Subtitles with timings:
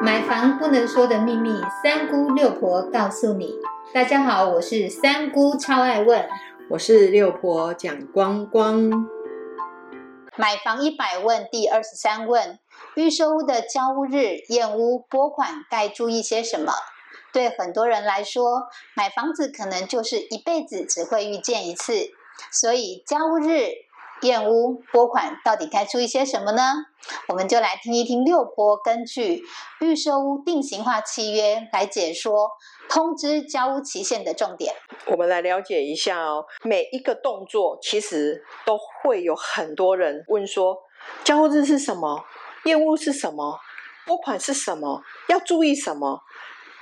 [0.00, 3.54] 买房不能说的秘密，三姑六婆告诉你。
[3.92, 6.28] 大家好，我是三姑，超爱问。
[6.70, 9.08] 我是六婆蒋光光。
[10.36, 12.60] 买房一百问第二十三问：
[12.94, 16.72] 预售屋的交屋日、验屋、拨款该注意些什么？
[17.32, 21.92] 对很多人来说，买房子可能就是一辈子只会遇见一次，
[22.52, 23.87] 所以交屋日。
[24.22, 26.62] 验屋拨款到底该注意些什么呢？
[27.28, 29.42] 我们就来听一听六婆根据
[29.80, 32.50] 预售屋定型化契约来解说
[32.88, 34.74] 通知交屋期限的重点。
[35.06, 40.76] 我们来了解一下哦，每一个动作其实都会有很多人问说，
[41.22, 42.24] 交屋日是什么？
[42.64, 43.60] 验屋是什么？
[44.04, 45.02] 拨款是什么？
[45.28, 46.22] 要注意什么？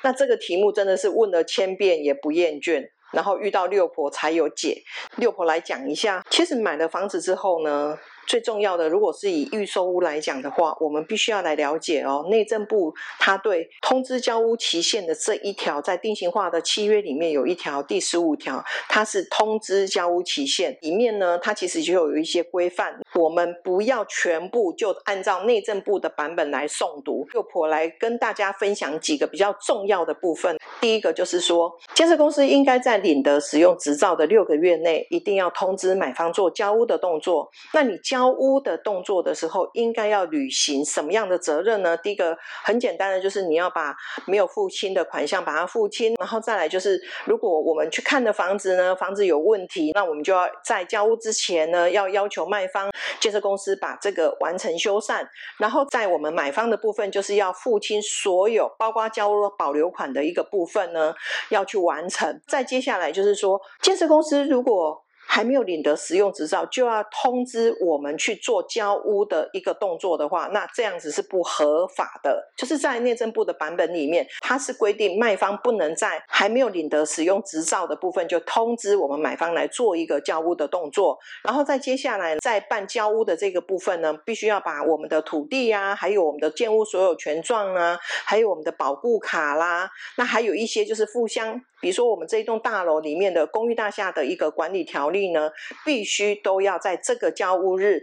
[0.02, 2.90] 那这个题目真的是问了千遍也不厌倦。
[3.12, 4.82] 然后遇到六婆才有解，
[5.16, 6.24] 六婆来讲一下。
[6.30, 7.96] 其实买了房子之后呢？
[8.26, 12.26] 最重要的，如果是以预售屋来讲的话，我们必须要来了解哦。
[12.28, 22.98] 内政部它对通知交屋期限的这一条，在定型化的契约里面有一条第十五条，它是通知交屋期限里面呢，它其实就有一些规范。
[23.14, 27.28] 我们不要全部就按照内政部的版本来诵读。
[27.32, 30.58] 六婆来跟大家分享几个比较重要的部分。
[30.80, 37.50] 第一个就是说，建设公司应该在领得使用执照的六个月内，一定要通知买方做交屋的动作。
[37.72, 41.96] 那你交屋的动作的时候，应该要履行什么样的责任呢？
[41.96, 43.96] 第一个很简单的，就是你要把
[44.26, 55.26] 没有付清的款项把它付清，然后再来就是，如果我们去看的房子呢，房子有问题，那我们就要在交屋之前呢，要要求卖方建设公司把这个完成修缮，
[55.58, 61.14] 然后在我们买方的部分，就是要付清所有，包括交屋保留款的一个部分分呢，
[61.50, 62.40] 要去完成。
[62.46, 72.50] 再接下来就是说，建设公司如果还没有领得使用执照，就要通知我们去做交屋的一个动作的话，那这样子是不合法的。
[72.56, 81.18] 就是在内政部的版本里面，它是规定卖方不能在还没有领得使用执照的部分就通知我们买方来做一个交屋的动作。
[81.42, 91.60] 然后再接下来在办交屋的这个部分呢，必须要把我们的土地呀，还有我们的建屋所有权状啊，还有我们的保护卡啦，那还有一些就是互相。
[91.86, 95.52] 比如说，我们这一栋大楼里面的公寓大厦的一个管理条例呢，
[95.84, 98.02] 必须都要在这个交屋日，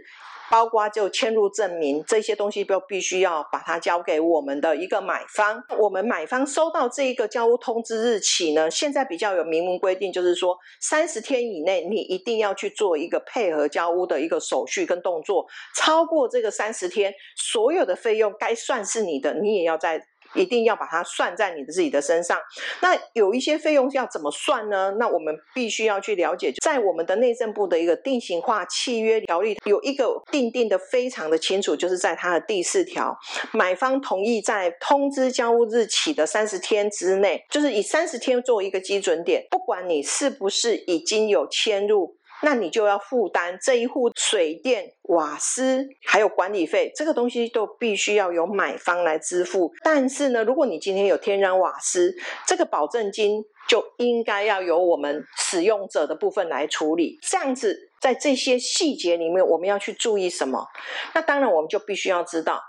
[0.50, 5.62] 包括就迁入证明这些东西都必须要把它交给我们的一个买方。
[5.78, 15.46] 我们买方收到这一个交屋通知日起呢，现在比较有明文规定，就是说三十天以内你一定要去做一个配合交屋的一个手续跟动作。
[15.76, 20.06] 超过这个三十天，所有的费用该算是你的，你也要在。
[20.34, 22.38] 一定要把它算在你的自己的身上。
[22.80, 24.94] 那有一些费用要怎么算呢？
[24.98, 33.16] 那我们必须要去了解，在我们的内政部的一个定型化契约条例有一个定定的非常的清楚，就是在它的第四条，
[33.52, 42.16] 买方同意在通知交屋日起的三十天之内，就是以三十天作为一个基准点，不管你是不是已经有迁入。
[42.44, 49.72] 那你就要负担这一户水电、瓦斯还有管理费，这个东西都必须要由买方来支付。
[49.82, 52.14] 但是呢，如果你今天有天然瓦斯，
[52.46, 57.18] 这个保证金就应该要由我们使用者的部分来处理。
[57.22, 60.66] 这样子，在这些细节里面，我们要去注意什么？
[61.14, 62.60] 那当然，我们就必须要知道，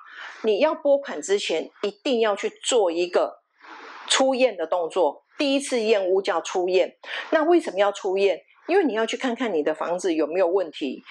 [0.44, 3.42] 你要拨款之前，一定要去做一个
[4.08, 5.24] 出验的动作。
[5.38, 6.96] 第一次验屋叫出验，
[7.32, 8.40] 那为什么要出验？
[8.68, 11.04] 因为你要去看看你的房子有没有问题。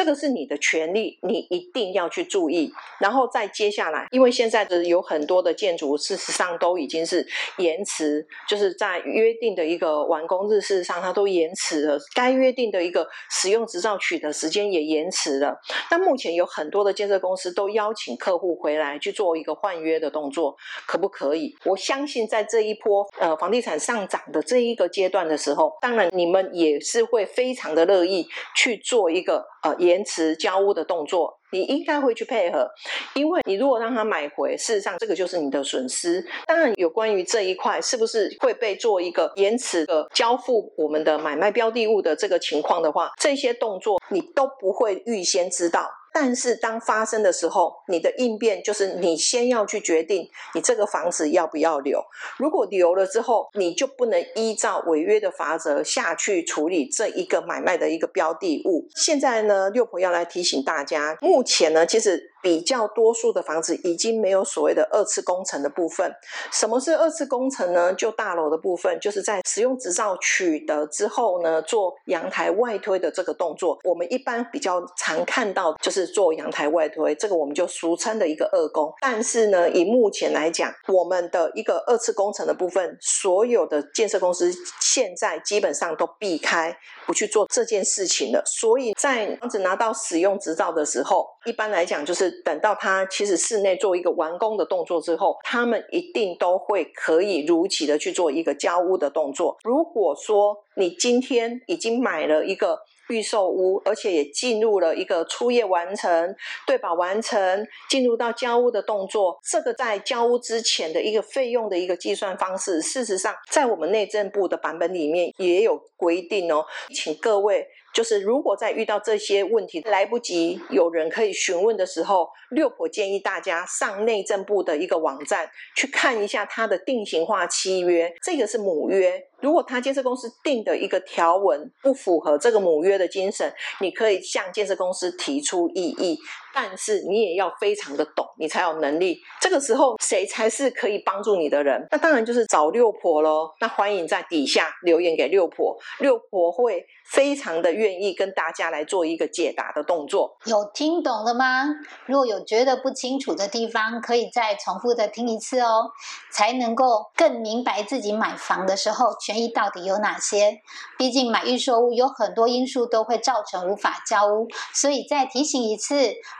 [0.00, 2.72] 这个是你的权利，你一定要去注意。
[3.00, 7.26] 然后再接下来，因为现在的有很多的建筑，事实上都已经是
[7.58, 11.98] 延迟，就是在约定的一个完工日，事实上它都延迟了。
[12.14, 15.60] 该约定的一个使用执照取得时间也延迟了。
[15.90, 20.56] 那目前有很多的建设公司都邀请客户回来去做一个换约的动作，
[20.86, 21.54] 可不可以？
[21.66, 32.68] 我相信在这一波呃房地产上涨的这一个阶段的时候，当然你们也是会非常的乐意去做一个呃延迟交屋的动作，你应该会去配合，
[33.14, 36.24] 因为你如果让他买回，事实上这个就是你的损失。
[36.46, 45.90] 当然，有关于这一块是不是会被做一个延迟的交付我们的买卖标的物的这个情况的话，这些动作你都不会预先知道。
[46.12, 52.02] 但是当发生的时候，你的应变就是你先要去决定你这个房子要不要留。
[52.38, 58.88] 如果留了之后，你就不能依照违约的法则下去处理这一个买卖的一个标的物。
[58.94, 66.12] 现在呢，六婆要来提醒大家，目前呢，其实比较多数的房子已经没有所谓的二次工程的部分。
[66.52, 67.92] 什么是二次工程呢？
[67.94, 73.78] 就大楼的部分，就是在使用执照取得之后呢，做阳台外推的这个动作。
[73.84, 78.92] 我们一般比较常看到就是做阳台外推，这个我们就俗称的一个二工。
[79.00, 84.50] 但是呢，以目前来讲，我们的一个二次工程的部分，所有的建设公司
[84.80, 86.76] 现在基本上都避开
[87.06, 88.42] 不去做这件事情了。
[88.46, 99.56] 所以在房子拿到使用执照的时候，一般来讲就是等到他其实室内做一个完工的动作之后，他们一定都会可以如期的去做一个交屋的动作。
[99.62, 102.78] 如果说你今天已经买了一个
[103.08, 106.34] 预售屋，而且也进入了一个初业完成、
[106.66, 117.66] 对保完成，进入到交屋的动作，这个在交屋之前的一个费用的一个计算方式，事实上在我们内政部的版本里面也有规定哦，请各位。
[117.92, 129.29] 就是如果在遇到这些问题来不及有人可以询问的时候，六婆建议大家上内政部的一个网站去看一下它的定型化契约，这个是母约。
[129.40, 136.18] 如果他建设公司定的一个条文不符合这个母约的精神，你可以向建设公司提出异议，
[136.54, 139.20] 但是你也要非常的懂，你才有能力。
[139.40, 141.86] 这个时候谁才是可以帮助你的人？
[141.90, 143.50] 那当然就是找六婆喽。
[143.60, 150.36] 那欢迎在底下留言给六婆，六婆会非常的愿意跟大家来做一个解答的动作。
[150.44, 151.64] 有听懂了吗？
[152.06, 155.90] 如果有觉得不清楚的地方，可以再重复的听一次哦，
[156.30, 159.16] 才能够更明白自己买房的时候。
[159.30, 160.60] 权益到底有哪些？
[160.98, 165.94] 毕竟买预售屋有很多因素都会造成无法交屋，所以再提醒一次，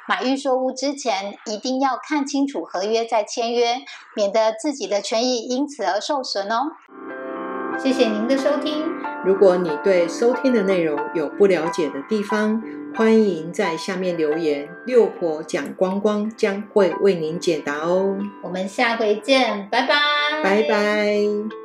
[0.09, 3.77] 买预售屋之前一定要看清楚合约再签约，
[4.17, 6.73] 免得自己的权益因此而受损哦。
[7.79, 8.85] 谢谢您的收听。
[9.25, 12.61] 如果你对收听的内容有不了解的地方，
[12.97, 18.17] 欢迎在下面留言，六婆讲光光将会为您解答哦。
[18.43, 21.60] 我们下回见，拜拜，拜拜。